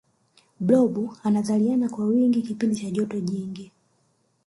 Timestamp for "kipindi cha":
2.41-2.91